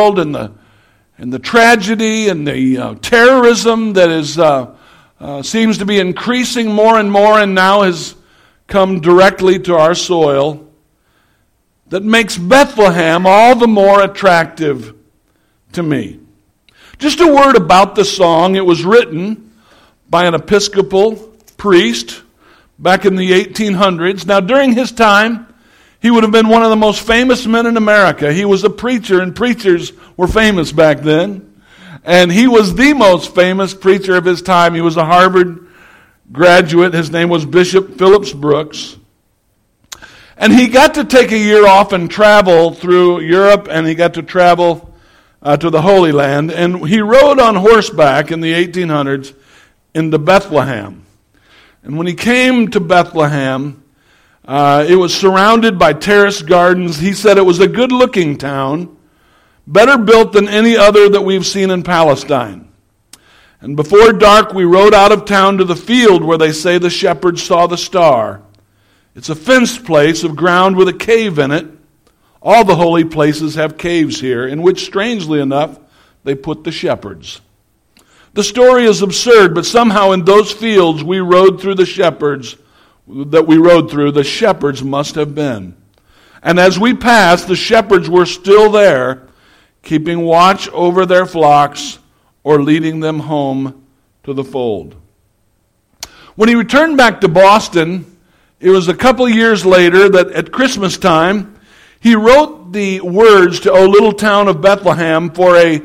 [0.00, 0.50] world and the,
[1.18, 4.74] and the tragedy and the uh, terrorism that is, uh,
[5.20, 8.14] uh, seems to be increasing more and more and now has
[8.66, 10.66] come directly to our soil
[11.88, 14.94] that makes Bethlehem all the more attractive
[15.72, 16.18] to me.
[16.96, 18.56] Just a word about the song.
[18.56, 19.52] It was written
[20.08, 21.16] by an Episcopal
[21.58, 22.22] priest
[22.78, 24.24] back in the 1800s.
[24.24, 25.49] Now, during his time,
[26.00, 28.32] he would have been one of the most famous men in America.
[28.32, 31.62] He was a preacher, and preachers were famous back then.
[32.04, 34.74] And he was the most famous preacher of his time.
[34.74, 35.68] He was a Harvard
[36.32, 36.94] graduate.
[36.94, 38.96] His name was Bishop Phillips Brooks.
[40.38, 44.14] And he got to take a year off and travel through Europe, and he got
[44.14, 44.94] to travel
[45.42, 46.50] uh, to the Holy Land.
[46.50, 49.34] And he rode on horseback in the 1800s
[49.94, 51.04] into Bethlehem.
[51.82, 53.79] And when he came to Bethlehem,
[54.50, 56.98] uh, it was surrounded by terraced gardens.
[56.98, 58.96] He said it was a good looking town,
[59.64, 62.68] better built than any other that we've seen in Palestine.
[63.60, 66.90] And before dark, we rode out of town to the field where they say the
[66.90, 68.42] shepherds saw the star.
[69.14, 71.68] It's a fenced place of ground with a cave in it.
[72.42, 75.78] All the holy places have caves here, in which, strangely enough,
[76.24, 77.40] they put the shepherds.
[78.32, 82.56] The story is absurd, but somehow in those fields we rode through the shepherds
[83.26, 85.76] that we rode through, the shepherds must have been.
[86.42, 89.28] And as we passed, the shepherds were still there,
[89.82, 91.98] keeping watch over their flocks
[92.42, 93.86] or leading them home
[94.24, 94.96] to the fold.
[96.36, 98.16] When he returned back to Boston,
[98.60, 101.58] it was a couple years later that at Christmas time,
[102.00, 105.82] he wrote the words to O Little Town of Bethlehem for a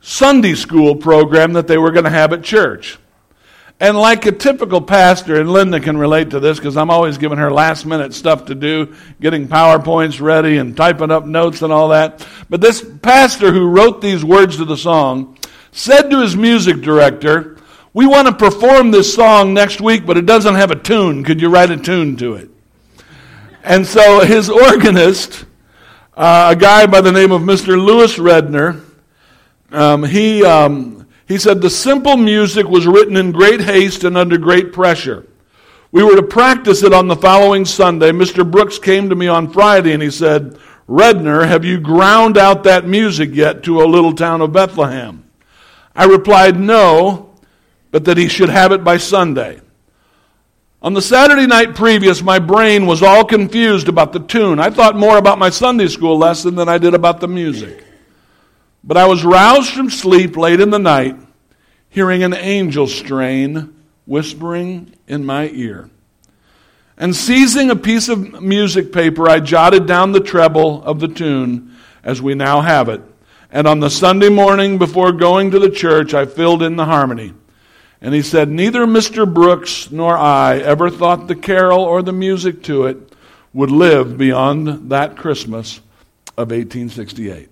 [0.00, 2.98] Sunday school program that they were going to have at church.
[3.80, 7.38] And like a typical pastor, and Linda can relate to this because I'm always giving
[7.38, 11.88] her last minute stuff to do, getting PowerPoints ready and typing up notes and all
[11.88, 12.26] that.
[12.48, 15.36] But this pastor who wrote these words to the song
[15.72, 17.58] said to his music director,
[17.92, 21.24] We want to perform this song next week, but it doesn't have a tune.
[21.24, 22.50] Could you write a tune to it?
[23.64, 25.46] And so his organist,
[26.16, 27.82] uh, a guy by the name of Mr.
[27.82, 28.84] Lewis Redner,
[29.72, 34.38] um, he, um, he said, The simple music was written in great haste and under
[34.38, 35.26] great pressure.
[35.92, 38.10] We were to practice it on the following Sunday.
[38.10, 38.48] Mr.
[38.48, 40.58] Brooks came to me on Friday and he said,
[40.88, 45.24] Redner, have you ground out that music yet to a little town of Bethlehem?
[45.94, 47.34] I replied, No,
[47.90, 49.60] but that he should have it by Sunday.
[50.82, 54.58] On the Saturday night previous, my brain was all confused about the tune.
[54.58, 57.83] I thought more about my Sunday school lesson than I did about the music.
[58.86, 61.16] But I was roused from sleep late in the night,
[61.88, 63.74] hearing an angel strain
[64.04, 65.88] whispering in my ear.
[66.98, 71.74] And seizing a piece of music paper, I jotted down the treble of the tune
[72.02, 73.00] as we now have it.
[73.50, 77.32] And on the Sunday morning before going to the church, I filled in the harmony.
[78.02, 79.32] And he said, Neither Mr.
[79.32, 83.14] Brooks nor I ever thought the carol or the music to it
[83.54, 85.78] would live beyond that Christmas
[86.36, 87.48] of 1868.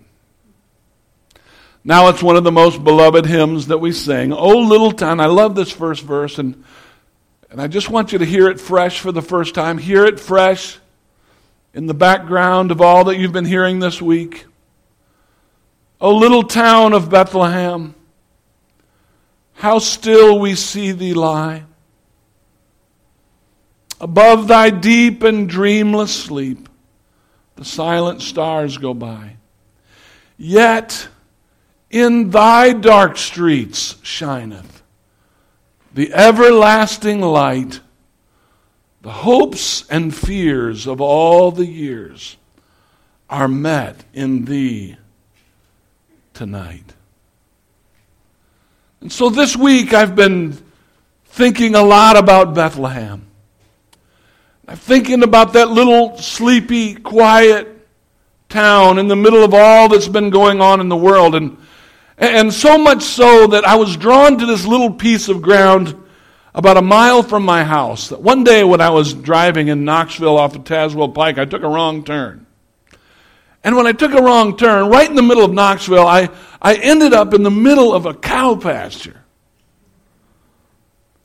[1.84, 4.32] Now it's one of the most beloved hymns that we sing.
[4.32, 5.18] Oh, little town.
[5.18, 6.62] I love this first verse, and,
[7.50, 9.78] and I just want you to hear it fresh for the first time.
[9.78, 10.78] Hear it fresh
[11.74, 14.46] in the background of all that you've been hearing this week.
[16.00, 17.94] Oh, little town of Bethlehem,
[19.54, 21.64] how still we see thee lie.
[24.00, 26.68] Above thy deep and dreamless sleep,
[27.54, 29.36] the silent stars go by.
[30.36, 31.06] Yet,
[31.92, 34.82] in thy dark streets shineth
[35.94, 37.80] the everlasting light.
[39.02, 42.36] The hopes and fears of all the years
[43.28, 44.96] are met in thee
[46.34, 46.94] tonight.
[49.00, 50.56] And so this week I've been
[51.26, 53.26] thinking a lot about Bethlehem.
[54.68, 57.68] I'm thinking about that little sleepy, quiet
[58.48, 61.34] town in the middle of all that's been going on in the world.
[61.34, 61.58] And
[62.22, 66.00] and so much so that I was drawn to this little piece of ground
[66.54, 68.10] about a mile from my house.
[68.10, 71.62] That One day when I was driving in Knoxville off of Tazewell Pike, I took
[71.62, 72.46] a wrong turn.
[73.64, 76.28] And when I took a wrong turn, right in the middle of Knoxville, I,
[76.60, 79.22] I ended up in the middle of a cow pasture.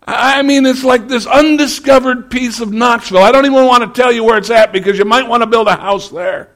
[0.09, 3.21] I mean, it's like this undiscovered piece of Knoxville.
[3.21, 5.47] I don't even want to tell you where it's at because you might want to
[5.47, 6.49] build a house there.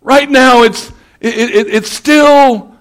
[0.00, 0.92] Right now, it's,
[1.24, 2.76] it, it, it's still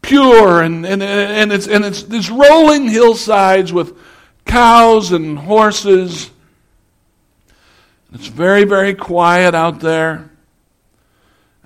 [0.00, 3.98] pure and, and, and, it's, and it's these rolling hillsides with
[4.44, 6.30] cows and horses.
[8.12, 10.30] It's very, very quiet out there.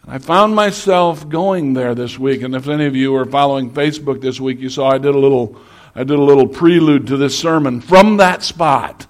[0.03, 3.71] And I found myself going there this week, and if any of you are following
[3.71, 5.61] Facebook this week, you saw I did a little,
[5.95, 9.07] I did a little prelude to this sermon from that spot.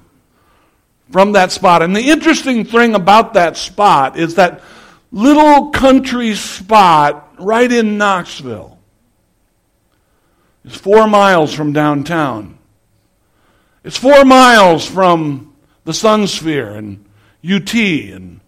[1.12, 1.82] From that spot.
[1.82, 4.62] And the interesting thing about that spot is that
[5.10, 8.78] little country spot right in Knoxville
[10.64, 12.58] It's four miles from downtown.
[13.84, 17.04] It's four miles from the Sunsphere and
[17.44, 18.40] UT and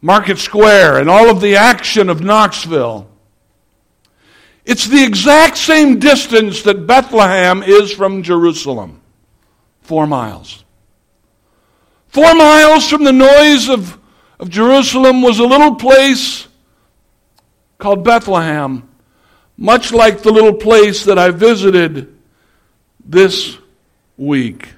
[0.00, 3.08] Market Square and all of the action of Knoxville.
[4.64, 9.02] It's the exact same distance that Bethlehem is from Jerusalem
[9.82, 10.64] four miles.
[12.08, 13.98] Four miles from the noise of,
[14.42, 16.48] of Jerusalem was a little place
[17.78, 18.88] called Bethlehem,
[19.56, 22.12] much like the little place that I visited
[23.04, 23.56] this
[24.16, 24.68] week.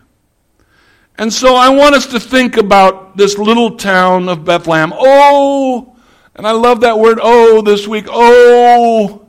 [1.17, 4.93] And so I want us to think about this little town of Bethlehem.
[4.95, 5.97] Oh,
[6.35, 8.05] and I love that word oh this week.
[8.11, 9.27] Oh,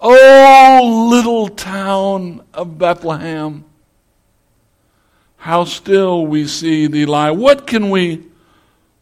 [0.00, 3.64] oh, little town of Bethlehem.
[5.36, 7.30] How still we see thee lie.
[7.30, 8.29] What can we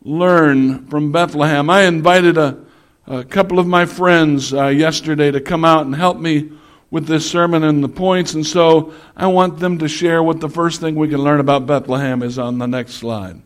[0.08, 1.68] learn from Bethlehem?
[1.68, 2.64] I invited a,
[3.06, 6.52] a couple of my friends uh, yesterday to come out and help me
[6.90, 10.48] with this sermon and the points, and so I want them to share what the
[10.48, 13.42] first thing we can learn about Bethlehem is on the next slide.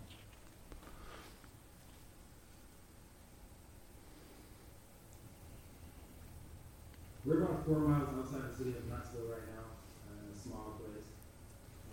[7.24, 9.66] We're about four miles outside the city of Knoxville right now,
[10.06, 11.06] uh, in a small place.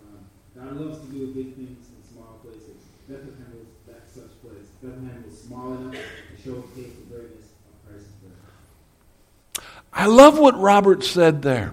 [0.06, 2.82] Um, God loves to do big things in small places.
[3.08, 4.66] Bethlehem was that such place.
[4.82, 9.64] Bethlehem was small enough to showcase the greatness of Christ's birth.
[9.92, 11.72] I love what Robert said there.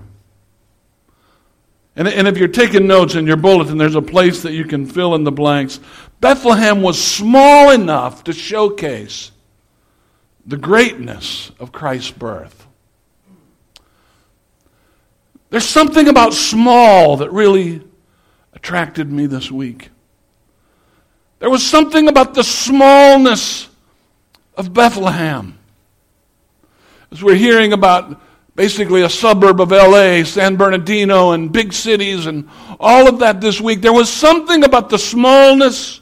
[1.95, 4.85] And, and if you're taking notes in your bulletin, there's a place that you can
[4.85, 5.79] fill in the blanks.
[6.21, 9.31] Bethlehem was small enough to showcase
[10.45, 12.67] the greatness of Christ's birth.
[15.49, 17.81] There's something about small that really
[18.53, 19.89] attracted me this week.
[21.39, 23.67] There was something about the smallness
[24.55, 25.57] of Bethlehem.
[27.11, 28.19] As we're hearing about
[28.55, 32.49] basically a suburb of LA, San Bernardino, and big cities, and
[32.79, 36.01] all of that this week, there was something about the smallness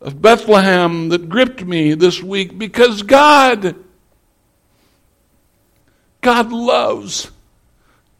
[0.00, 3.74] of Bethlehem that gripped me this week because God,
[6.20, 7.32] God loves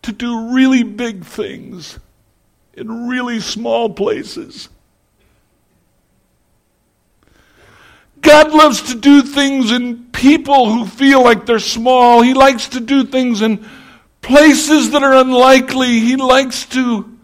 [0.03, 2.01] to do really big things
[2.75, 4.69] in really small places.
[8.21, 12.23] God loves to do things in people who feel like they're small.
[12.23, 13.67] He likes to do things in
[14.21, 16.01] places that are unlikely.
[16.01, 17.19] He likes to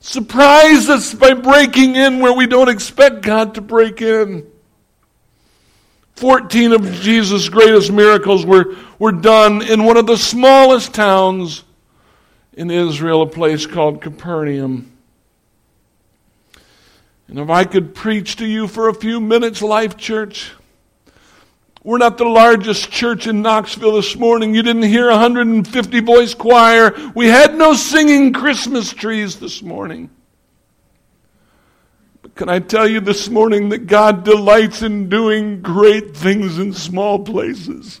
[0.00, 4.46] surprise us by breaking in where we don't expect God to break in.
[6.16, 11.64] 14 of Jesus' greatest miracles were, were done in one of the smallest towns
[12.52, 14.89] in Israel, a place called Capernaum.
[17.30, 20.50] And if I could preach to you for a few minutes, Life Church,
[21.84, 24.52] we're not the largest church in Knoxville this morning.
[24.52, 26.92] You didn't hear a 150 voice choir.
[27.14, 30.10] We had no singing Christmas trees this morning.
[32.20, 36.72] But can I tell you this morning that God delights in doing great things in
[36.72, 38.00] small places?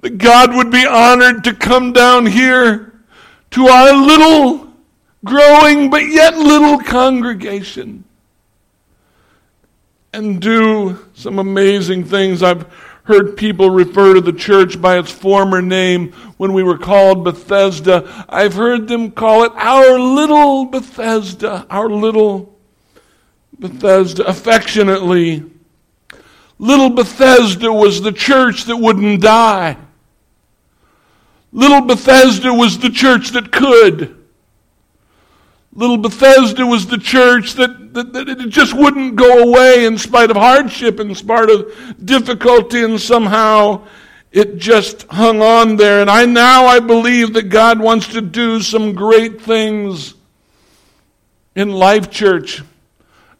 [0.00, 3.04] That God would be honored to come down here
[3.50, 4.67] to our little
[5.24, 8.04] growing but yet little congregation
[10.12, 12.42] and do some amazing things.
[12.42, 12.66] I've
[13.04, 18.26] heard people refer to the church by its former name when we were called Bethesda.
[18.28, 22.58] I've heard them call it our little Bethesda, our little
[23.58, 25.44] Bethesda, affectionately.
[26.58, 29.76] Little Bethesda was the church that wouldn't die.
[31.52, 34.17] Little Bethesda was the church that could.
[35.78, 40.28] Little Bethesda was the church that, that, that, it just wouldn't go away in spite
[40.28, 41.72] of hardship, in spite of
[42.04, 43.86] difficulty, and somehow
[44.32, 46.00] it just hung on there.
[46.00, 50.14] And I now I believe that God wants to do some great things
[51.54, 52.60] in Life Church.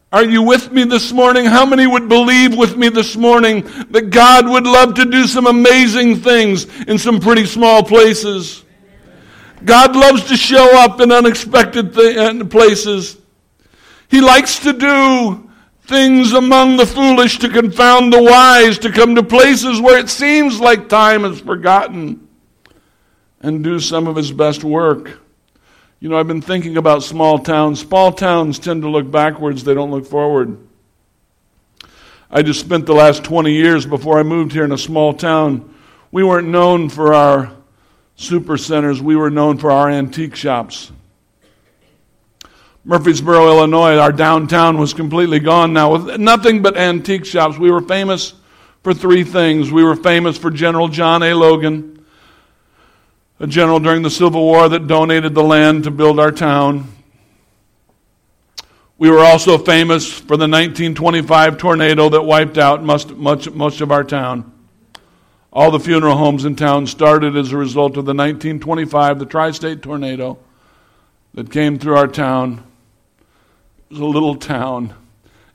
[0.09, 1.43] Are you with me this morning?
[1.43, 5.45] How many would believe with me this morning that God would love to do some
[5.45, 8.63] amazing things in some pretty small places?
[9.63, 13.17] God loves to show up in unexpected th- places.
[14.09, 15.49] He likes to do
[15.83, 20.59] things among the foolish to confound the wise, to come to places where it seems
[20.59, 22.27] like time is forgotten
[23.41, 25.19] and do some of his best work.
[25.99, 27.81] You know, I've been thinking about small towns.
[27.81, 30.57] Small towns tend to look backwards, they don't look forward.
[32.31, 35.73] I just spent the last 20 years before I moved here in a small town.
[36.11, 37.51] We weren't known for our
[38.19, 40.91] super centers, we were known for our antique shops.
[42.85, 47.57] Murphysboro, Illinois, our downtown was completely gone now with nothing but antique shops.
[47.57, 48.33] We were famous
[48.83, 49.71] for three things.
[49.71, 51.33] We were famous for General John A.
[51.33, 52.05] Logan,
[53.39, 56.91] a general during the Civil War that donated the land to build our town.
[58.97, 63.09] We were also famous for the 1925 tornado that wiped out much,
[63.49, 64.58] much of our town.
[65.51, 69.51] All the funeral homes in town started as a result of the 1925, the tri
[69.51, 70.37] state tornado
[71.33, 72.63] that came through our town.
[73.89, 74.93] It was a little town,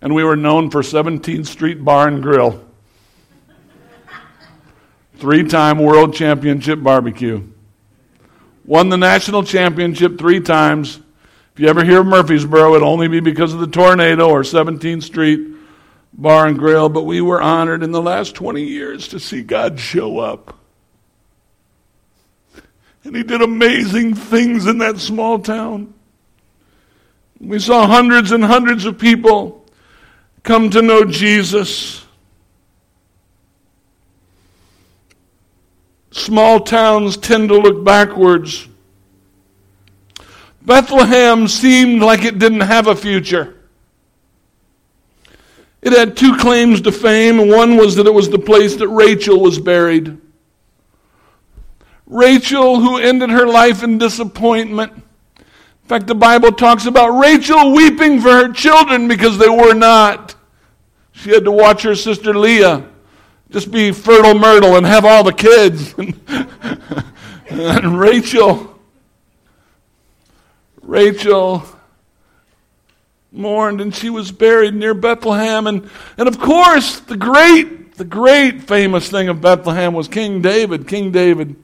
[0.03, 2.65] and we were known for 17th Street Bar and Grill.
[5.17, 7.47] Three time world championship barbecue.
[8.65, 11.01] Won the national championship three times
[11.55, 15.05] if you ever hear of Murphysboro, it'll only be because of the tornado or 17th
[15.05, 15.54] Street
[16.17, 19.79] Bar and Grill, but we were honored in the last 20 years to see God
[19.79, 20.59] show up.
[23.03, 25.93] And He did amazing things in that small town.
[27.41, 29.67] We saw hundreds and hundreds of people
[30.43, 32.07] come to know Jesus.
[36.13, 38.69] Small towns tend to look backwards
[40.65, 43.55] Bethlehem seemed like it didn't have a future.
[45.85, 47.49] It had two claims to fame.
[47.49, 50.19] One was that it was the place that Rachel was buried.
[52.07, 54.93] Rachel, who ended her life in disappointment.
[54.95, 60.35] In fact, the Bible talks about Rachel weeping for her children because they were not.
[61.13, 62.89] She had to watch her sister Leah
[63.51, 65.95] just be fertile myrtle and have all the kids.
[67.51, 68.75] and Rachel
[70.83, 71.65] Rachel
[73.35, 75.67] mourned and she was buried near Bethlehem.
[75.67, 80.89] And, and of course, the great, the great famous thing of Bethlehem was King David.
[80.89, 81.57] King David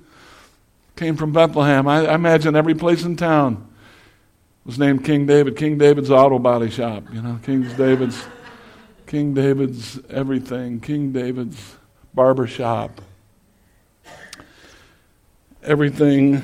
[0.96, 1.88] came from Bethlehem.
[1.88, 3.66] I, I imagine every place in town
[4.64, 5.56] was named King David.
[5.56, 8.22] King David's auto body shop, you know, King David's,
[9.06, 11.76] King David's everything, King David's
[12.12, 13.00] barber shop.
[15.62, 16.42] Everything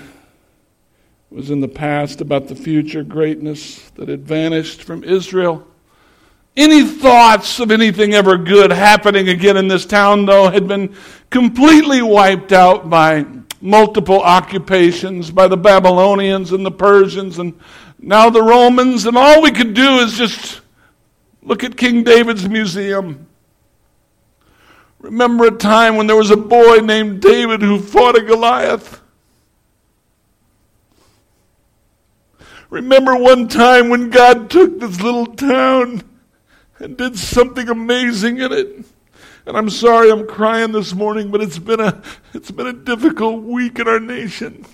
[1.31, 5.67] was in the past about the future greatness that had vanished from Israel.
[6.57, 10.95] Any thoughts of anything ever good happening again in this town, though, had been
[11.29, 13.27] completely wiped out by
[13.61, 17.59] multiple occupations, by the Babylonians and the Persians and
[17.99, 20.61] now the Romans, and all we could do is just
[21.43, 23.27] look at King David's museum.
[24.99, 29.01] Remember a time when there was a boy named David who fought a Goliath?
[32.71, 36.03] Remember one time when God took this little town
[36.79, 38.85] and did something amazing in it?
[39.47, 42.03] And I'm sorry I'm crying this morning, but it's been a
[42.35, 44.67] it's been a difficult week in our nation.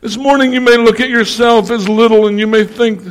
[0.00, 3.02] This morning you may look at yourself as little and you may think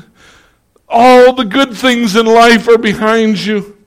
[0.88, 3.78] all the good things in life are behind you.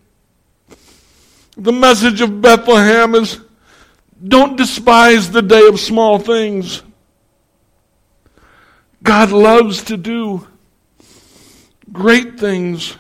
[1.57, 3.41] The message of Bethlehem is
[4.23, 6.83] don't despise the day of small things.
[9.03, 10.47] God loves to do
[11.91, 12.97] great things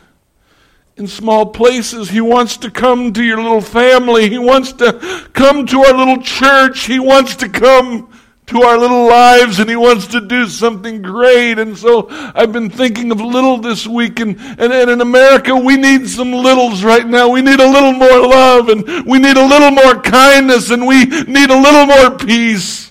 [0.96, 2.08] in small places.
[2.08, 4.28] He wants to come to your little family.
[4.28, 4.92] He wants to
[5.32, 6.84] come to our little church.
[6.86, 8.09] He wants to come
[8.50, 11.58] to our little lives and he wants to do something great.
[11.58, 15.76] And so I've been thinking of little this week and, and, and in America we
[15.76, 17.28] need some littles right now.
[17.28, 21.04] We need a little more love and we need a little more kindness and we
[21.04, 22.90] need a little more peace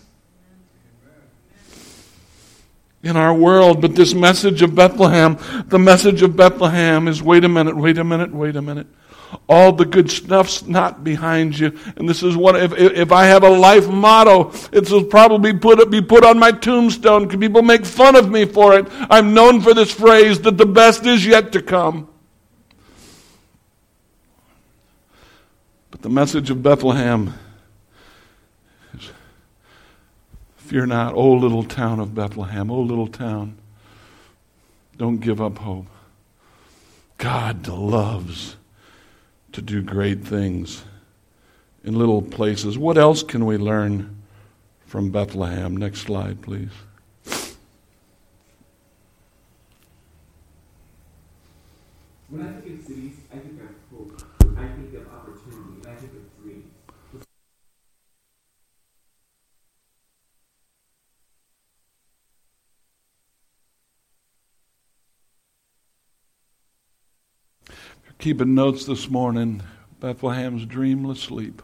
[3.04, 3.82] in our world.
[3.82, 5.38] But this message of Bethlehem,
[5.68, 8.88] the message of Bethlehem is wait a minute, wait a minute, wait a minute.
[9.48, 11.78] All the good stuff's not behind you.
[11.96, 15.90] And this is what, if, if I have a life motto, it will probably put,
[15.90, 17.28] be put on my tombstone.
[17.28, 18.88] People make fun of me for it?
[19.10, 22.08] I'm known for this phrase that the best is yet to come.
[25.92, 27.34] But the message of Bethlehem
[28.94, 29.10] is
[30.58, 33.58] fear not, O little town of Bethlehem, O little town.
[34.98, 35.88] Don't give up hope.
[37.18, 38.56] God loves
[39.54, 40.84] to do great things
[41.84, 42.78] in little places.
[42.78, 44.22] What else can we learn
[44.86, 45.78] from Bethlehem?
[45.78, 46.70] Next slide, please.
[52.30, 54.22] When I think of cities, I think of hope.
[54.56, 56.66] I think of opportunity, and I think of dreams.
[68.20, 69.64] Keeping notes this morning,
[70.02, 71.62] Bethlehem's dreamless sleep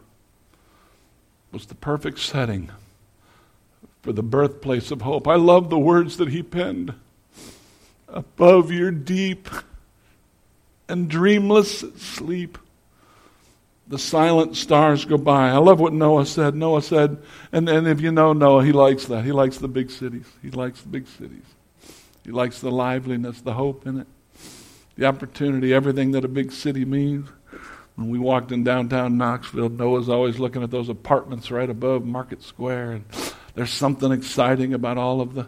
[1.51, 2.71] was the perfect setting
[4.01, 5.27] for the birthplace of hope.
[5.27, 6.93] I love the words that he penned.
[8.07, 9.49] Above your deep
[10.87, 12.57] and dreamless sleep,
[13.87, 15.49] the silent stars go by.
[15.49, 16.55] I love what Noah said.
[16.55, 17.17] Noah said,
[17.51, 19.25] and, and if you know Noah, he likes that.
[19.25, 20.25] He likes the big cities.
[20.41, 21.45] He likes the big cities.
[22.23, 24.07] He likes the liveliness, the hope in it,
[24.95, 27.29] the opportunity, everything that a big city means.
[27.95, 32.43] When we walked in downtown Knoxville, Noah's always looking at those apartments right above Market
[32.43, 33.05] Square, and
[33.55, 35.47] there's something exciting about all of the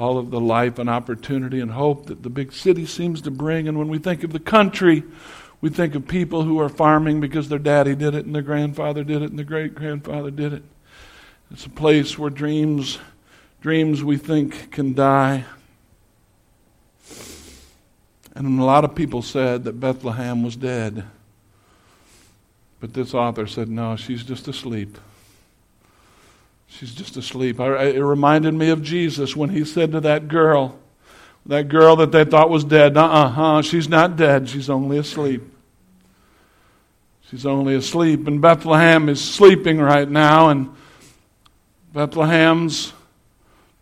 [0.00, 3.68] all of the life and opportunity and hope that the big city seems to bring.
[3.68, 5.02] And when we think of the country,
[5.60, 9.04] we think of people who are farming because their daddy did it and their grandfather
[9.04, 10.62] did it and their great grandfather did it.
[11.50, 12.98] It's a place where dreams,
[13.60, 15.44] dreams we think can die.
[18.34, 21.04] And a lot of people said that Bethlehem was dead.
[22.78, 24.96] But this author said, no, she's just asleep.
[26.66, 27.60] She's just asleep.
[27.60, 30.78] I, it reminded me of Jesus when he said to that girl,
[31.46, 34.98] that girl that they thought was dead, uh uh huh, she's not dead, she's only
[34.98, 35.42] asleep.
[37.28, 38.26] She's only asleep.
[38.26, 40.70] And Bethlehem is sleeping right now, and
[41.92, 42.92] Bethlehem's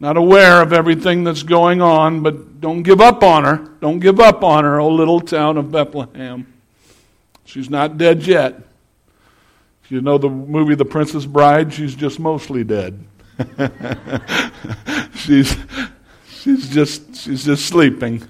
[0.01, 3.57] not aware of everything that's going on, but don't give up on her.
[3.81, 6.47] Don't give up on her, oh little town of Bethlehem.
[7.45, 8.63] She's not dead yet.
[9.89, 13.03] You know the movie The Princess Bride, she's just mostly dead.
[15.15, 15.57] she's,
[16.29, 18.23] she's, just, she's just sleeping.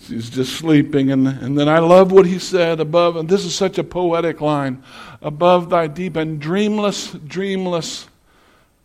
[0.00, 1.12] She's just sleeping.
[1.12, 4.42] And, and then I love what he said above, and this is such a poetic
[4.42, 4.84] line
[5.22, 8.06] above thy deep and dreamless, dreamless,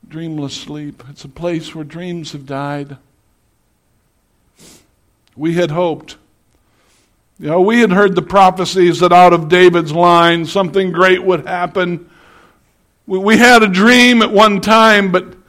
[0.08, 1.04] dreamless sleep.
[1.10, 2.98] It's a place where dreams have died.
[5.36, 6.18] We had hoped.
[7.40, 11.48] You know, we had heard the prophecies that out of David's line something great would
[11.48, 12.10] happen.
[13.08, 15.40] We, we had a dream at one time, but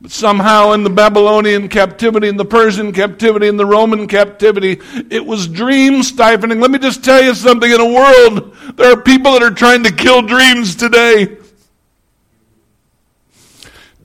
[0.00, 5.26] but somehow in the Babylonian captivity, in the Persian captivity, in the Roman captivity, it
[5.26, 6.60] was dream stifling.
[6.60, 7.68] Let me just tell you something.
[7.68, 11.38] In a world, there are people that are trying to kill dreams today.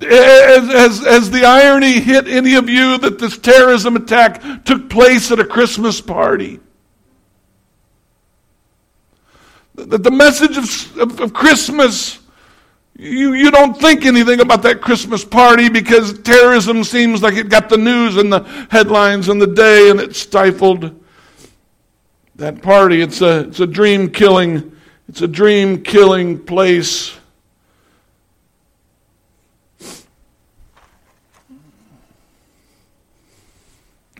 [0.06, 5.32] As, as, as the irony hit any of you that this terrorism attack took place
[5.32, 6.60] at a Christmas party,
[9.76, 12.20] that the message of, of, of Christmas
[12.96, 17.68] you, you don't think anything about that Christmas party because terrorism seems like it got
[17.68, 21.04] the news and the headlines and the day and it stifled
[22.36, 23.02] that party.
[23.02, 24.78] It's a, it's a dream killing,
[25.10, 27.18] it's a dream killing place.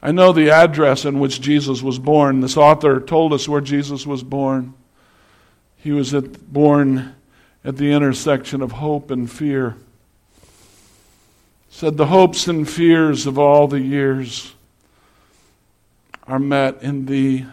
[0.06, 2.42] I know the address in which Jesus was born.
[2.42, 4.74] This author told us where Jesus was born.
[5.78, 7.16] He was at, born
[7.64, 9.78] at the intersection of hope and fear.
[11.70, 14.54] Said the hopes and fears of all the years
[16.28, 17.46] are met in thee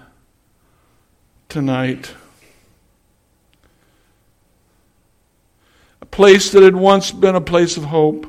[1.48, 2.14] tonight.
[6.02, 8.26] A place that had once been a place of hope,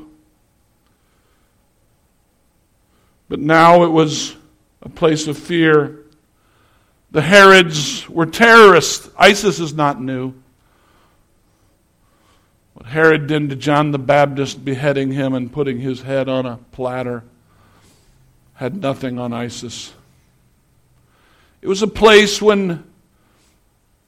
[3.32, 4.36] but now it was
[4.82, 6.00] a place of fear.
[7.12, 9.08] The Herods were terrorists.
[9.16, 10.34] ISIS is not new.
[12.74, 16.58] What Herod did to John the Baptist, beheading him and putting his head on a
[16.72, 17.24] platter,
[18.52, 19.94] had nothing on ISIS.
[21.62, 22.84] It was a place when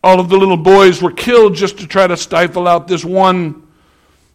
[0.02, 3.66] all of the little boys were killed just to try to stifle out this one,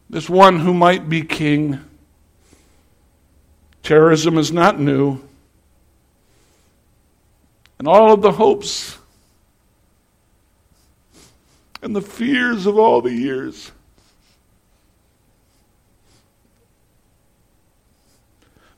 [0.09, 1.79] this one who might be king.
[3.83, 5.21] Terrorism is not new.
[7.77, 8.97] And all of the hopes
[11.81, 13.71] and the fears of all the years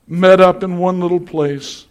[0.08, 1.86] met up in one little place.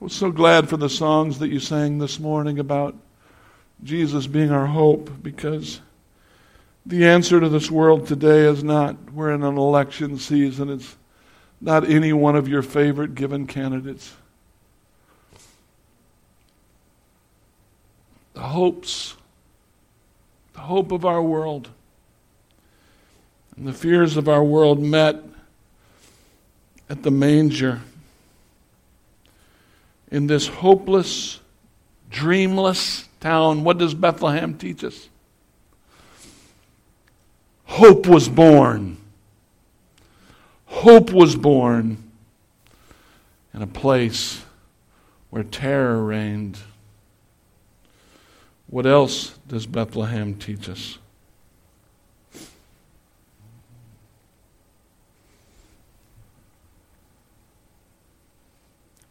[0.00, 2.96] I was so glad for the songs that you sang this morning about
[3.82, 5.80] Jesus being our hope because
[6.86, 10.70] the answer to this world today is not we're in an election season.
[10.70, 10.96] It's
[11.60, 14.14] not any one of your favorite given candidates.
[18.32, 19.16] The hopes,
[20.54, 21.68] the hope of our world
[23.56, 25.22] and the fears of our world met
[26.88, 27.82] at the manger
[30.10, 31.40] in this hopeless,
[32.08, 33.64] dreamless town.
[33.64, 35.09] What does Bethlehem teach us?
[37.70, 38.98] Hope was born.
[40.66, 41.98] Hope was born
[43.54, 44.42] in a place
[45.30, 46.58] where terror reigned.
[48.66, 50.98] What else does Bethlehem teach us?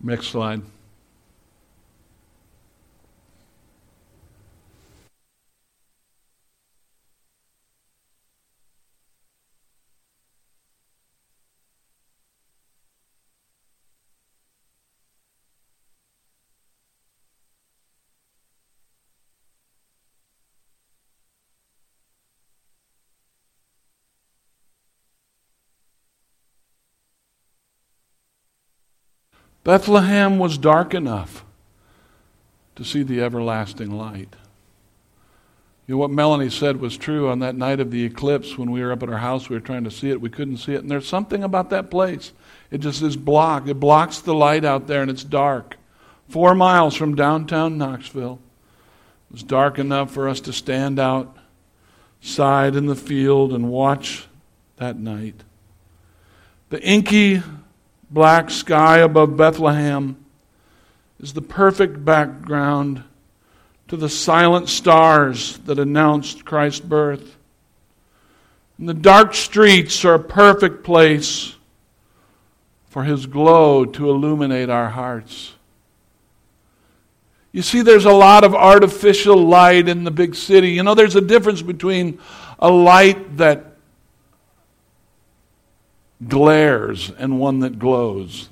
[0.02, 0.62] Next slide.
[29.69, 31.45] Bethlehem was dark enough
[32.75, 34.36] to see the everlasting light.
[35.86, 38.82] You know, what Melanie said was true on that night of the eclipse when we
[38.82, 40.82] were up at our house, we were trying to see it, we couldn't see it.
[40.82, 42.34] And there's something about that place.
[42.71, 43.69] It just is blocked.
[43.69, 45.77] It blocks the light out there and it's dark.
[46.29, 48.39] Four miles from downtown Knoxville.
[49.29, 54.25] It was dark enough for us to stand outside in the field and watch
[54.77, 55.43] that night.
[56.71, 57.43] The inky
[58.10, 60.17] black sky above Bethlehem
[61.19, 63.04] is the perfect background
[63.88, 67.38] to the silent stars that announced Christ's birth.
[68.78, 71.56] And the dark streets are a perfect place
[72.88, 75.54] for his glow to illuminate our hearts.
[77.52, 80.69] You see, there's a lot of artificial light in the big city.
[80.69, 82.19] You know, there's a difference between
[82.60, 83.68] a light that
[86.27, 88.49] glares and one that glows.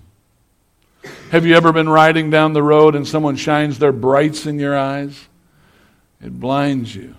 [1.31, 4.77] Have you ever been riding down the road and someone shines their brights in your
[4.77, 5.27] eyes?
[6.21, 7.15] It blinds you.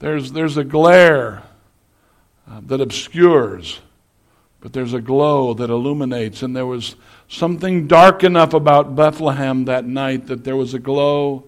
[0.00, 1.42] There's, there's a glare
[2.50, 3.80] uh, that obscures,
[4.60, 6.42] but there's a glow that illuminates.
[6.42, 6.96] And there was
[7.28, 11.44] something dark enough about Bethlehem that night that there was a glow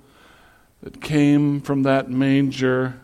[0.82, 3.00] that came from that manger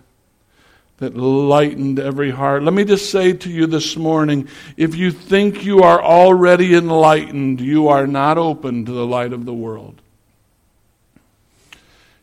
[1.03, 2.63] that lightened every heart.
[2.63, 7.61] Let me just say to you this morning if you think you are already enlightened,
[7.61, 10.01] you are not open to the light of the world.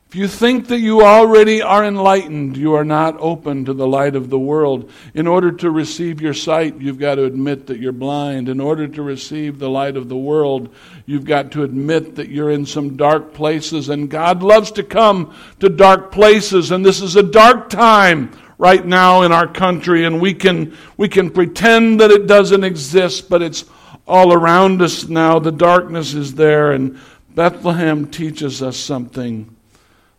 [0.08, 4.16] If you think that you already are enlightened, you are not open to the light
[4.16, 4.90] of the world.
[5.14, 8.48] In order to receive your sight, you've got to admit that you're blind.
[8.48, 10.74] In order to receive the light of the world,
[11.06, 13.90] you've got to admit that you're in some dark places.
[13.90, 16.72] And God loves to come to dark places.
[16.72, 20.06] And this is a dark time right now in our country.
[20.06, 23.66] And we can, we can pretend that it doesn't exist, but it's
[24.08, 25.40] all around us now.
[25.40, 26.74] The darkness is there.
[26.74, 27.00] And
[27.34, 29.56] Bethlehem teaches us something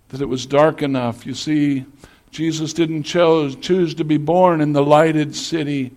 [0.09, 1.25] that it was dark enough.
[1.25, 1.85] You see,
[2.33, 5.93] Jesus didn't chose, choose to be born in the lighted city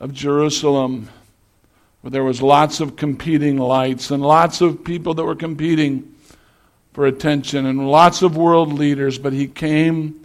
[0.00, 1.08] of Jerusalem,
[2.00, 6.12] where there was lots of competing lights and lots of people that were competing
[6.92, 10.21] for attention and lots of world leaders, but he came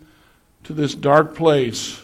[0.64, 2.04] to this dark place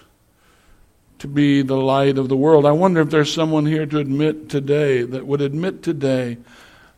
[1.20, 2.66] to be the light of the world.
[2.66, 6.38] I wonder if there's someone here to admit today, that would admit today,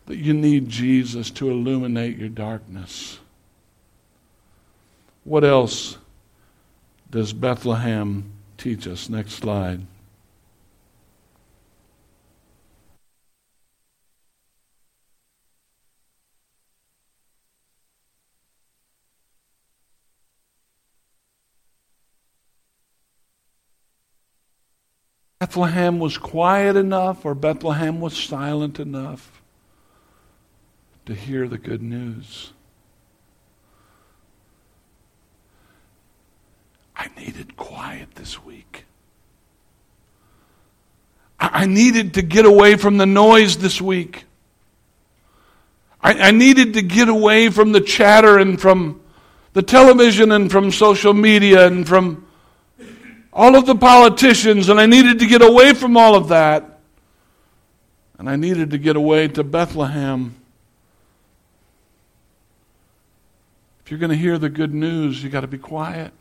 [0.08, 3.20] that you need Jesus to illuminate your darkness.
[5.24, 5.98] What else
[7.10, 9.10] does Bethlehem teach us?
[9.10, 9.82] Next slide.
[25.40, 29.42] Bethlehem was quiet enough or Bethlehem was silent enough
[31.06, 32.54] to hear the good news.
[36.96, 38.86] I needed quiet this week.
[41.38, 44.24] I needed to get away from the noise this week.
[46.02, 49.02] I, I, needed to get away from the chatter and from
[49.54, 52.25] the television and from social media and from
[53.36, 56.80] all of the politicians, and I needed to get away from all of that.
[58.18, 60.34] And I needed to get away to Bethlehem.
[63.84, 66.14] If you're going to hear the good news, you've got to be quiet.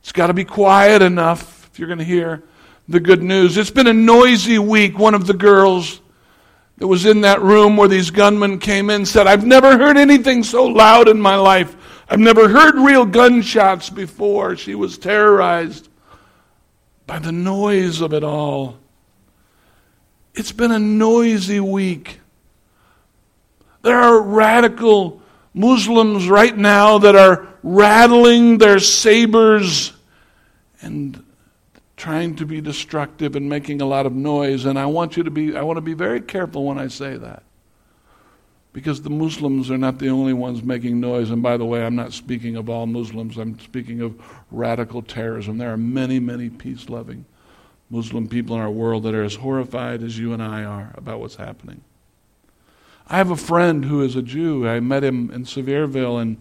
[0.00, 2.42] It's got to be quiet enough if you're going to hear
[2.88, 3.58] the good news.
[3.58, 4.98] It's been a noisy week.
[4.98, 6.00] One of the girls
[6.78, 10.42] that was in that room where these gunmen came in said, I've never heard anything
[10.42, 11.76] so loud in my life.
[12.08, 14.56] I've never heard real gunshots before.
[14.56, 15.88] She was terrorized
[17.06, 18.78] by the noise of it all.
[20.34, 22.20] It's been a noisy week.
[23.82, 25.20] There are radical
[25.52, 29.92] Muslims right now that are rattling their sabers
[30.80, 31.24] and
[31.96, 34.64] trying to be destructive and making a lot of noise.
[34.64, 37.16] And I want you to be, I want to be very careful when I say
[37.16, 37.42] that.
[38.72, 41.30] Because the Muslims are not the only ones making noise.
[41.30, 45.58] And by the way, I'm not speaking of all Muslims, I'm speaking of radical terrorism.
[45.58, 47.24] There are many, many peace loving
[47.90, 51.20] Muslim people in our world that are as horrified as you and I are about
[51.20, 51.82] what's happening.
[53.08, 54.68] I have a friend who is a Jew.
[54.68, 56.36] I met him in Sevierville, and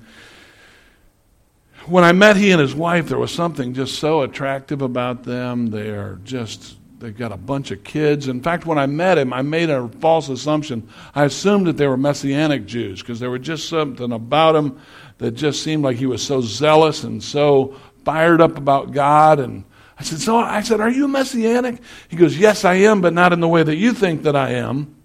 [1.85, 5.67] when I met he and his wife, there was something just so attractive about them.
[5.67, 8.27] They are just, they've got a bunch of kids.
[8.27, 10.89] In fact, when I met him, I made a false assumption.
[11.13, 14.79] I assumed that they were Messianic Jews because there was just something about him
[15.19, 19.39] that just seemed like he was so zealous and so fired up about God.
[19.39, 19.63] And
[19.99, 21.81] I said, So I said, Are you Messianic?
[22.07, 24.51] He goes, Yes, I am, but not in the way that you think that I
[24.51, 24.95] am.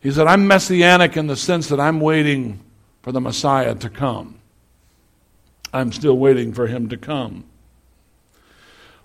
[0.00, 2.60] He said, I'm Messianic in the sense that I'm waiting
[3.02, 4.38] for the Messiah to come.
[5.72, 7.44] I'm still waiting for him to come.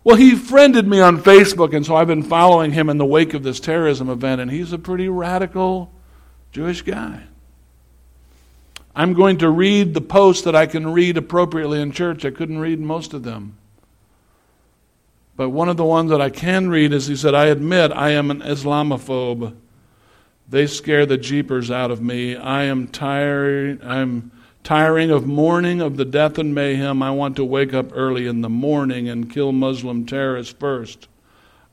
[0.09, 3.35] Well, he friended me on Facebook, and so I've been following him in the wake
[3.35, 5.91] of this terrorism event, and he's a pretty radical
[6.51, 7.25] Jewish guy.
[8.95, 12.25] I'm going to read the posts that I can read appropriately in church.
[12.25, 13.55] I couldn't read most of them.
[15.37, 18.09] But one of the ones that I can read is he said, I admit I
[18.09, 19.55] am an Islamophobe.
[20.49, 22.35] They scare the jeepers out of me.
[22.35, 23.83] I am tired.
[23.83, 24.31] I'm
[24.69, 28.41] Tiring of mourning of the death and mayhem, I want to wake up early in
[28.41, 31.07] the morning and kill Muslim terrorists first.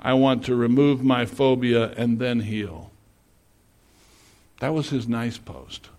[0.00, 2.90] I want to remove my phobia and then heal.
[4.60, 5.90] That was his nice post.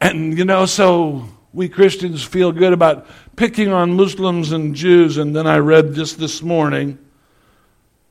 [0.00, 5.18] And, you know, so we Christians feel good about picking on Muslims and Jews.
[5.18, 6.98] And then I read just this morning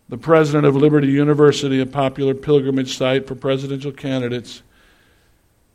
[0.08, 4.64] the president of Liberty University, a popular pilgrimage site for presidential candidates,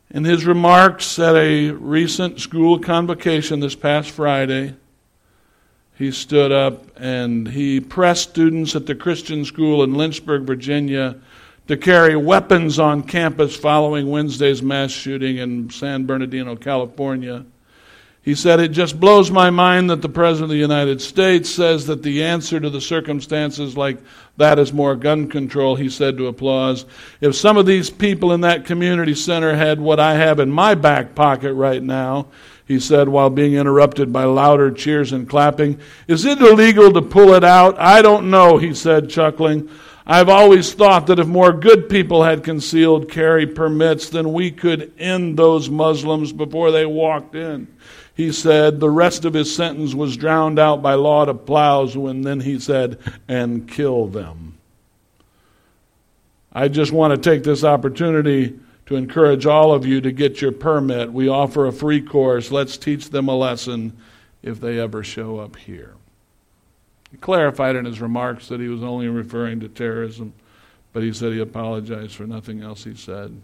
[0.09, 4.75] in his remarks at a recent school convocation this past Friday,
[5.95, 11.15] he stood up and he pressed students at the Christian school in Lynchburg, Virginia,
[11.67, 17.45] to carry weapons on campus following Wednesday's mass shooting in San Bernardino, California.
[18.27, 21.85] He said, It just blows my mind that the President of the United States says
[21.85, 23.99] that the answer to the circumstances like
[24.35, 26.83] that is more gun control, he said to applause.
[27.21, 30.75] If some of these people in that community center had what I have in my
[30.75, 32.27] back pocket right now,
[32.65, 37.33] he said while being interrupted by louder cheers and clapping, is it illegal to pull
[37.33, 37.79] it out?
[37.79, 39.69] I don't know, he said, chuckling.
[40.05, 44.91] I've always thought that if more good people had concealed carry permits, then we could
[44.97, 47.67] end those Muslims before they walked in
[48.17, 52.21] he said the rest of his sentence was drowned out by lot of plows when
[52.21, 54.57] then he said, and kill them.
[56.51, 60.51] I just want to take this opportunity to encourage all of you to get your
[60.51, 61.13] permit.
[61.13, 62.49] We offer a free course.
[62.49, 63.95] Let's teach them a lesson
[64.41, 65.93] if they ever show up here.
[67.11, 70.33] He clarified in his remarks that he was only referring to terrorism,
[70.91, 73.39] but he said he apologized for nothing else he said.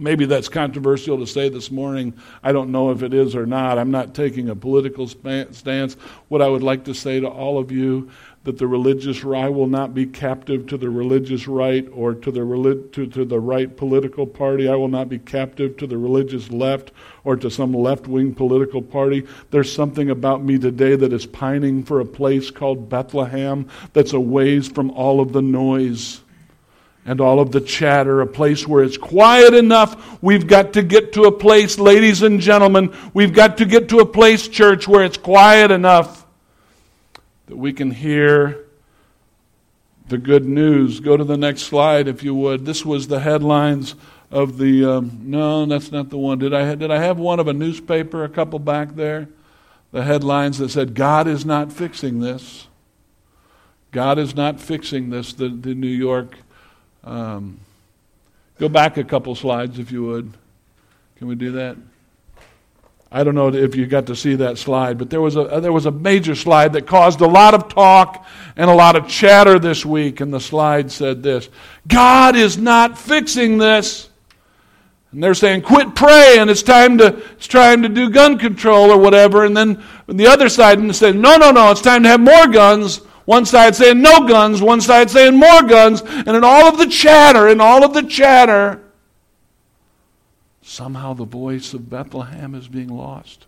[0.00, 2.14] Maybe that's controversial to say this morning.
[2.42, 3.76] I don't know if it is or not.
[3.76, 5.92] I'm not taking a political stance.
[6.28, 8.10] What I would like to say to all of you
[8.44, 12.42] that the religious right will not be captive to the religious right or to the
[12.42, 14.70] relig- to, to the right political party.
[14.70, 16.92] I will not be captive to the religious left
[17.24, 19.26] or to some left-wing political party.
[19.50, 24.20] There's something about me today that is pining for a place called Bethlehem that's a
[24.20, 26.22] ways from all of the noise
[27.10, 30.22] and all of the chatter, a place where it's quiet enough.
[30.22, 33.98] We've got to get to a place, ladies and gentlemen, we've got to get to
[33.98, 36.24] a place, church, where it's quiet enough
[37.46, 38.64] that we can hear
[40.06, 41.00] the good news.
[41.00, 42.64] Go to the next slide, if you would.
[42.64, 43.96] This was the headlines
[44.30, 44.84] of the.
[44.84, 46.38] Um, no, that's not the one.
[46.38, 49.28] Did I, did I have one of a newspaper, a couple back there?
[49.90, 52.68] The headlines that said, God is not fixing this.
[53.90, 55.32] God is not fixing this.
[55.32, 56.36] The, the New York
[57.04, 57.58] um,
[58.58, 60.32] go back a couple slides if you would.
[61.16, 61.76] Can we do that?
[63.12, 65.72] I don't know if you got to see that slide, but there was a there
[65.72, 68.24] was a major slide that caused a lot of talk
[68.56, 71.48] and a lot of chatter this week, and the slide said this:
[71.88, 74.08] God is not fixing this.
[75.12, 78.98] And they're saying, quit praying, it's time to it's time to do gun control or
[78.98, 79.44] whatever.
[79.44, 82.46] And then the other side and said, no, no, no, it's time to have more
[82.46, 83.00] guns.
[83.24, 86.86] One side saying no guns, one side saying more guns, and in all of the
[86.86, 88.82] chatter, in all of the chatter,
[90.62, 93.46] somehow the voice of Bethlehem is being lost.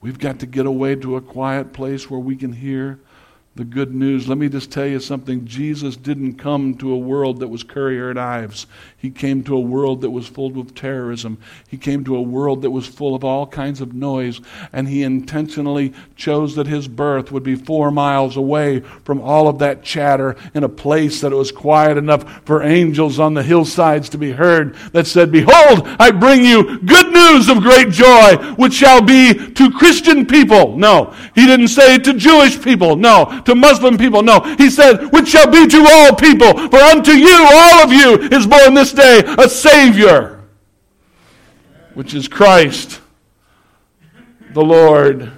[0.00, 3.00] We've got to get away to a quiet place where we can hear
[3.58, 4.28] the good news.
[4.28, 5.44] Let me just tell you something.
[5.44, 8.68] Jesus didn't come to a world that was courier knives.
[8.96, 11.38] He came to a world that was full with terrorism.
[11.68, 14.40] He came to a world that was full of all kinds of noise.
[14.72, 19.58] And he intentionally chose that his birth would be four miles away from all of
[19.58, 24.08] that chatter in a place that it was quiet enough for angels on the hillsides
[24.10, 28.74] to be heard that said, Behold, I bring you good news of great joy, which
[28.74, 30.76] shall be to Christian people.
[30.76, 32.94] No, he didn't say to Jewish people.
[32.94, 34.22] No, to Muslim people.
[34.22, 36.52] No, he said, which shall be to all people.
[36.68, 40.40] For unto you, all of you, is born this day a Savior,
[41.94, 43.00] which is Christ
[44.52, 45.32] the Lord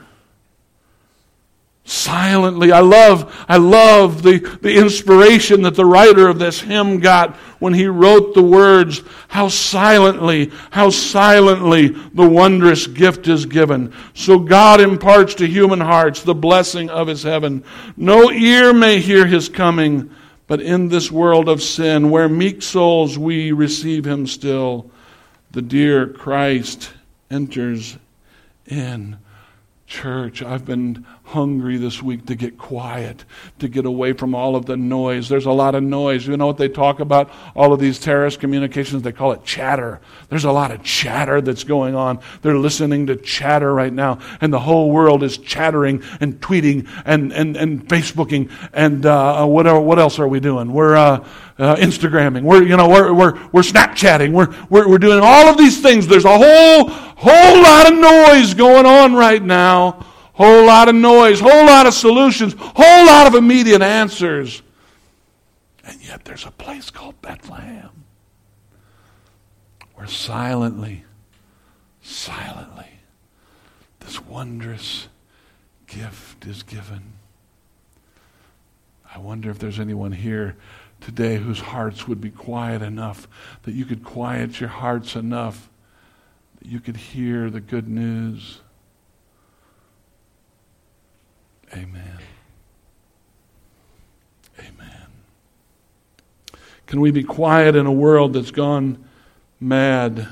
[1.90, 2.70] silently.
[2.70, 7.74] I love, I love the, the inspiration that the writer of this hymn got when
[7.74, 13.92] he wrote the words, how silently, how silently the wondrous gift is given.
[14.14, 17.64] So God imparts to human hearts the blessing of his heaven.
[17.96, 20.14] No ear may hear his coming,
[20.46, 24.90] but in this world of sin, where meek souls we receive him still,
[25.50, 26.92] the dear Christ
[27.31, 27.98] enters
[28.66, 29.18] in.
[29.88, 33.25] Church, I've been hungry this week to get quiet,
[33.61, 35.29] to get away from all of the noise.
[35.29, 36.27] There's a lot of noise.
[36.27, 37.31] You know what they talk about?
[37.55, 40.01] All of these terrorist communications, they call it chatter.
[40.29, 42.19] There's a lot of chatter that's going on.
[42.43, 47.33] They're listening to chatter right now, and the whole world is chattering and tweeting and,
[47.33, 50.73] and, and Facebooking and uh, what, are, what else are we doing?
[50.73, 51.27] We're uh,
[51.59, 52.43] uh, Instagramming.
[52.43, 54.33] We're, you know, we're, we're, we're Snapchatting.
[54.33, 56.07] We're, we're, we're doing all of these things.
[56.07, 60.07] There's a whole, whole lot of noise going on right now.
[60.35, 64.62] Whole lot of noise, whole lot of solutions, whole lot of immediate answers.
[65.85, 67.90] And yet there's a place called Bethlehem
[70.01, 71.05] where silently,
[72.01, 72.88] silently,
[74.01, 75.09] this wondrous
[75.87, 77.12] gift is given.
[79.14, 80.57] I wonder if there's anyone here
[81.01, 83.29] today whose hearts would be quiet enough
[83.64, 85.69] that you could quiet your hearts enough
[86.62, 88.61] that you could hear the good news.
[91.72, 92.18] Amen.
[94.59, 95.06] Amen.
[96.87, 99.04] Can we be quiet in a world that's gone
[99.61, 100.26] mad?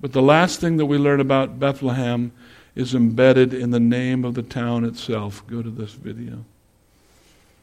[0.00, 2.30] But the last thing that we learn about Bethlehem
[2.76, 5.44] is embedded in the name of the town itself.
[5.48, 6.44] Go to this video.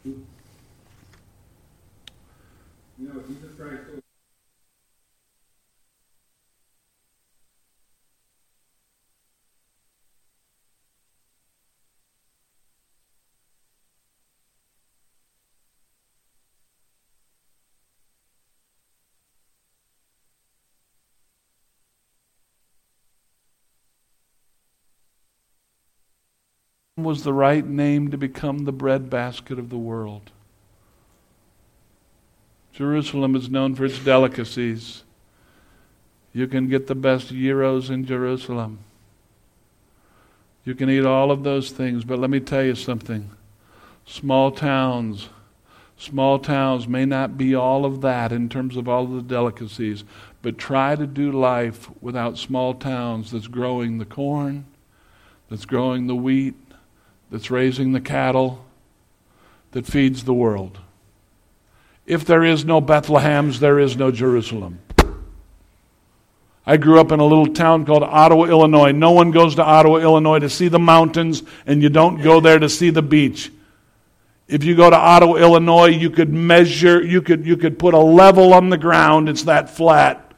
[0.03, 0.25] You
[2.99, 3.23] know,
[27.03, 30.31] was the right name to become the breadbasket of the world.
[32.73, 35.03] Jerusalem is known for its delicacies.
[36.33, 38.79] You can get the best gyros in Jerusalem.
[40.65, 43.29] You can eat all of those things, but let me tell you something.
[44.05, 45.29] Small towns,
[45.97, 50.03] small towns may not be all of that in terms of all of the delicacies,
[50.41, 54.65] but try to do life without small towns that's growing the corn,
[55.49, 56.55] that's growing the wheat,
[57.33, 58.63] that's raising the cattle,
[59.71, 60.77] that feeds the world.
[62.05, 64.77] If there is no Bethlehems, there is no Jerusalem.
[66.63, 68.91] I grew up in a little town called Ottawa, Illinois.
[68.91, 72.59] No one goes to Ottawa, Illinois to see the mountains, and you don't go there
[72.59, 73.51] to see the beach.
[74.47, 77.99] If you go to Ottawa, Illinois, you could measure, you could, you could put a
[77.99, 80.35] level on the ground, it's that flat,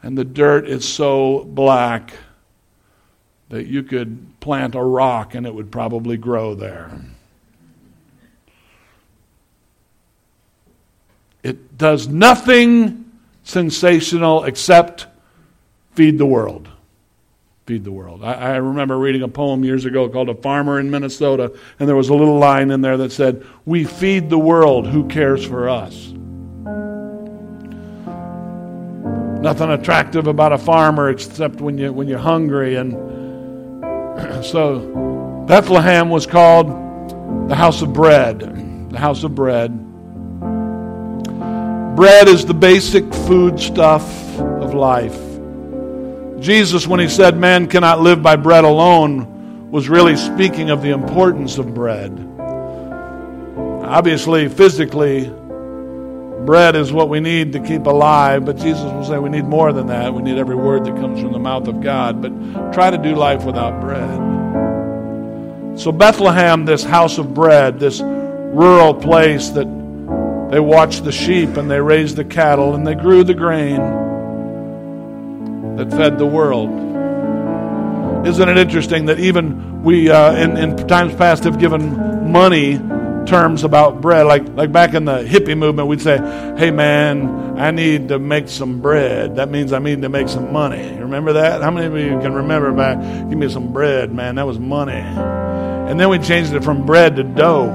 [0.00, 2.12] and the dirt is so black
[3.50, 6.90] that you could plant a rock and it would probably grow there.
[11.42, 13.10] It does nothing
[13.42, 15.06] sensational except
[15.94, 16.68] feed the world.
[17.66, 18.22] Feed the world.
[18.22, 21.96] I, I, remember reading a poem years ago called A Farmer in Minnesota, and there
[21.96, 25.68] was a little line in there that said, We feed the world, who cares for
[25.68, 26.08] us?
[29.40, 33.19] Nothing attractive about a farmer except when, you, when you're hungry and
[34.42, 36.68] so Bethlehem was called
[37.48, 38.40] the house of bread.
[38.90, 39.70] The house of bread.
[41.96, 44.04] Bread is the basic food stuff
[44.38, 45.18] of life.
[46.40, 50.90] Jesus, when he said man cannot live by bread alone, was really speaking of the
[50.90, 52.10] importance of bread.
[53.84, 55.32] Obviously, physically,
[56.44, 59.72] bread is what we need to keep alive, but Jesus will say we need more
[59.72, 60.12] than that.
[60.14, 62.20] We need every word that comes from the mouth of God.
[62.22, 64.18] But try to do life without bread.
[65.78, 69.66] So, Bethlehem, this house of bread, this rural place that
[70.50, 73.78] they watched the sheep and they raised the cattle and they grew the grain
[75.76, 76.70] that fed the world.
[78.26, 82.78] Isn't it interesting that even we, uh, in, in times past, have given money
[83.26, 84.26] terms about bread?
[84.26, 86.18] Like, like back in the hippie movement, we'd say,
[86.58, 89.36] hey man, I need to make some bread.
[89.36, 90.98] That means I need to make some money.
[90.98, 91.62] Remember that?
[91.62, 92.98] How many of you can remember back?
[93.28, 94.36] Give me some bread, man.
[94.36, 94.92] That was money.
[94.92, 97.66] And then we changed it from bread to dough.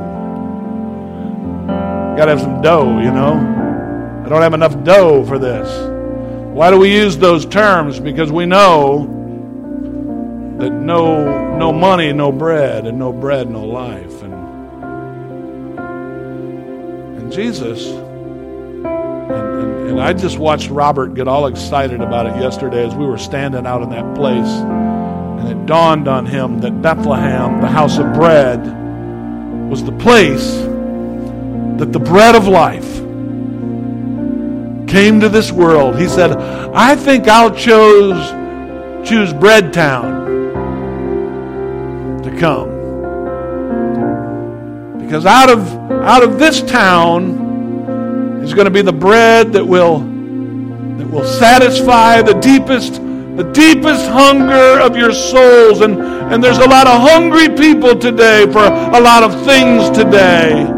[2.17, 3.33] Got to have some dough, you know.
[4.25, 5.67] I don't have enough dough for this.
[6.55, 7.99] Why do we use those terms?
[7.99, 9.05] Because we know
[10.57, 14.23] that no, no money, no bread, and no bread, no life.
[17.25, 22.85] And, Jesus, and, and, and I just watched Robert get all excited about it yesterday
[22.85, 24.47] as we were standing out in that place.
[24.47, 28.59] And it dawned on him that Bethlehem, the house of bread,
[29.71, 30.51] was the place
[31.79, 32.93] that the bread of life
[34.87, 35.97] came to this world.
[35.97, 38.29] He said, I think I'll choose,
[39.09, 40.25] choose Bread Town
[42.21, 42.74] to come.
[45.05, 49.99] Because out of, out of this town is going to be the bread that will,
[49.99, 55.81] that will satisfy the deepest, the deepest hunger of your souls.
[55.81, 60.74] And, and there's a lot of hungry people today for a lot of things today.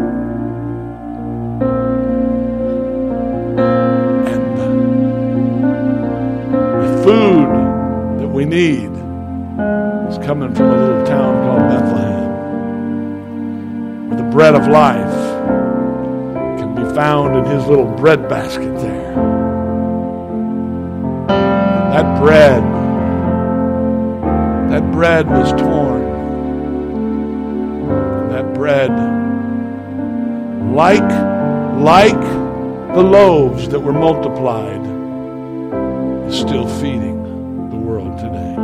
[31.88, 32.20] Like
[32.92, 34.82] the loaves that were multiplied,
[36.28, 38.54] is still feeding the world today.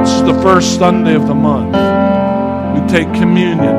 [0.00, 1.74] This is the first Sunday of the month.
[2.74, 3.76] We take communion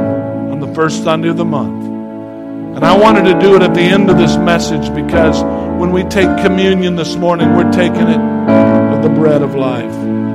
[0.51, 1.83] on the first Sunday of the month.
[2.75, 5.41] And I wanted to do it at the end of this message because
[5.81, 8.21] when we take communion this morning, we're taking it
[8.91, 10.30] with the bread of life.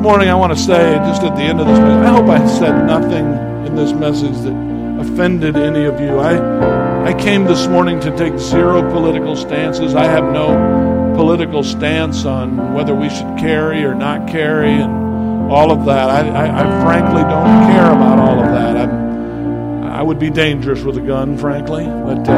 [0.00, 2.46] Morning, I want to say, just at the end of this message, I hope I
[2.58, 3.26] said nothing
[3.66, 6.18] in this message that offended any of you.
[6.18, 9.94] I I came this morning to take zero political stances.
[9.94, 15.70] I have no political stance on whether we should carry or not carry and all
[15.70, 16.10] of that.
[16.10, 18.76] I, I, I frankly don't care about all of that.
[18.76, 22.34] I'm, I would be dangerous with a gun, frankly, but uh,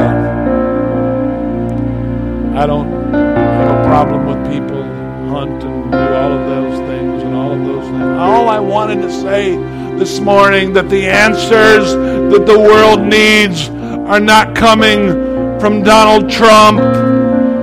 [2.55, 4.81] I don't have a problem with people
[5.29, 7.02] hunt and do all of those things
[7.83, 8.19] those things.
[8.19, 9.55] All I wanted to say
[9.97, 13.69] this morning that the answers that the world needs
[14.09, 15.09] are not coming
[15.59, 16.79] from Donald Trump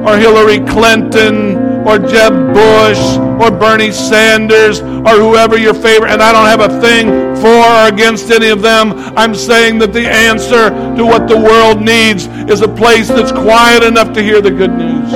[0.07, 1.57] or Hillary Clinton
[1.87, 3.01] or Jeb Bush
[3.41, 7.89] or Bernie Sanders or whoever your favorite, and I don't have a thing for or
[7.89, 8.93] against any of them.
[9.17, 13.83] I'm saying that the answer to what the world needs is a place that's quiet
[13.83, 15.11] enough to hear the good news.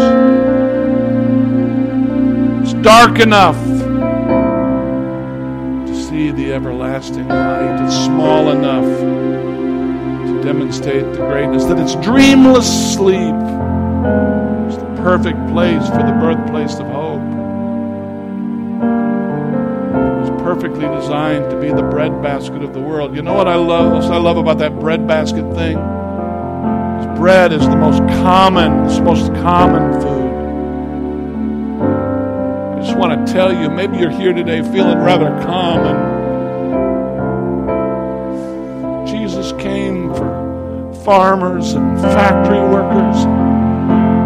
[2.65, 3.57] It's dark enough
[6.31, 7.85] the everlasting light.
[7.85, 13.35] It's small enough to demonstrate the greatness, that it's dreamless sleep.
[14.67, 17.21] It's the perfect place for the birthplace of hope.
[20.01, 23.15] It was perfectly designed to be the breadbasket of the world.
[23.15, 23.93] You know what I love?
[23.93, 25.77] What I love about that breadbasket thing?
[25.77, 30.25] Is bread is the most common, it's the most common food.
[32.79, 36.14] I just want to tell you, maybe you're here today feeling rather common
[41.05, 43.27] farmers and factory workers,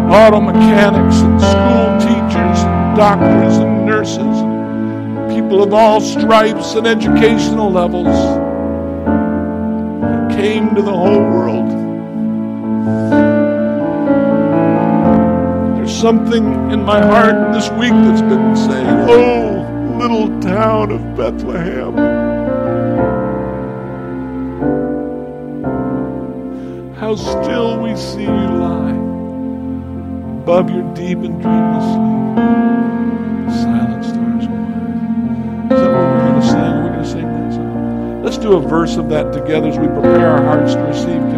[0.09, 6.87] auto mechanics and school teachers, and doctors and nurses, and people of all stripes and
[6.87, 8.15] educational levels.
[10.33, 11.69] Came to the whole world.
[15.77, 22.08] There's something in my heart this week that's been saying, Oh, little town of Bethlehem.
[27.09, 28.91] How still we see you lie
[30.41, 32.35] above your deep and dreamless sleep.
[33.63, 35.73] Silent stars by.
[35.73, 36.75] Is that what we're going to sing?
[36.83, 38.23] We're going to sing that song?
[38.23, 41.28] Let's do a verse of that together as we prepare our hearts to receive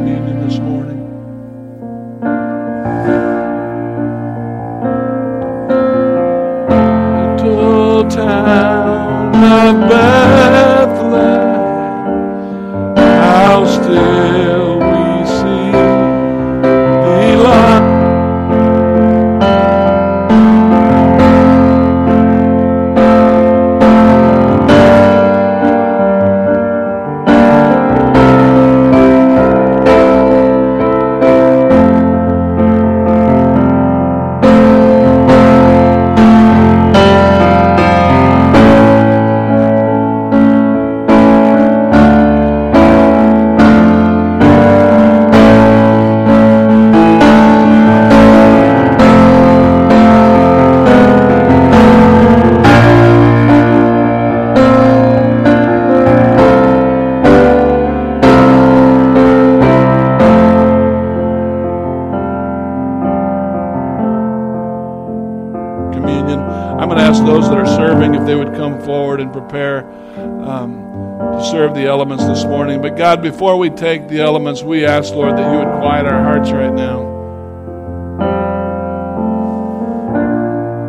[73.02, 76.52] God, before we take the elements, we ask, Lord, that you would quiet our hearts
[76.52, 77.02] right now.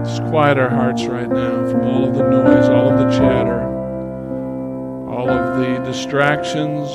[0.04, 3.62] Just quiet our hearts right now from all of the noise, all of the chatter,
[5.08, 6.90] all of the distractions,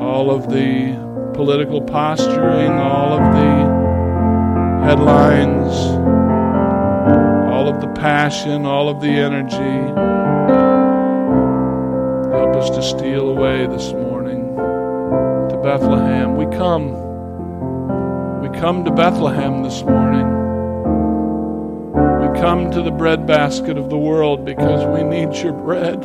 [0.00, 0.94] all of the
[1.34, 5.74] political posturing, all of the headlines
[7.52, 10.87] all of the passion, all of the energy.
[12.68, 16.36] To steal away this morning to Bethlehem.
[16.36, 16.92] We come.
[18.40, 20.26] We come to Bethlehem this morning.
[22.20, 26.04] We come to the breadbasket of the world because we need your bread.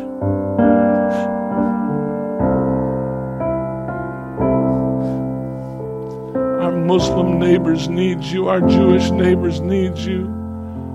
[6.63, 8.47] Our Muslim neighbors need you.
[8.47, 10.25] Our Jewish neighbors need you.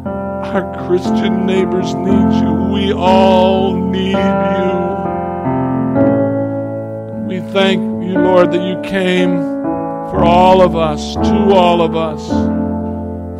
[0.04, 2.52] Our Christian neighbors need you.
[2.72, 4.87] We all need you.
[7.52, 12.28] Thank you, Lord, that you came for all of us, to all of us,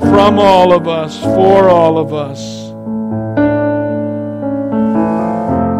[0.01, 2.71] from all of us, for all of us,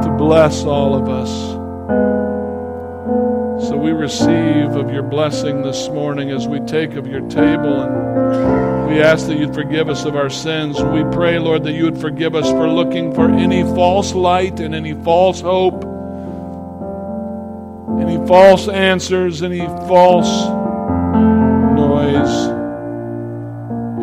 [0.05, 1.31] to bless all of us.
[3.67, 8.89] So we receive of your blessing this morning as we take of your table and
[8.89, 10.83] we ask that you'd forgive us of our sins.
[10.83, 14.75] We pray, Lord, that you would forgive us for looking for any false light and
[14.75, 15.78] any false hope,
[18.29, 20.49] false answers, any false
[21.79, 22.49] noise,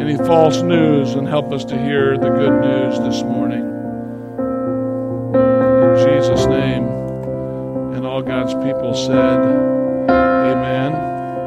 [0.02, 3.62] any false news, and help us to hear the good news this morning.
[5.36, 6.86] In Jesus' name.
[7.94, 9.40] And all God's people said,
[10.10, 11.05] Amen.